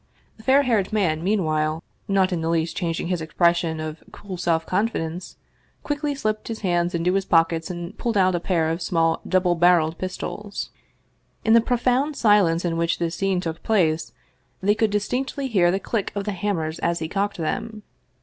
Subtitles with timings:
[0.37, 4.35] The fair haired man meanwhile, not in the least chang ing his expression of cool
[4.35, 5.37] self confidence,
[5.83, 9.53] quickly slipped his hands into his pockets and pulled out a pair of small double
[9.53, 10.71] barreled pistols.
[11.45, 14.11] In the profound silence in which this scene took place
[14.59, 17.83] they could distinctly hear the click of the hammers as he cocked them.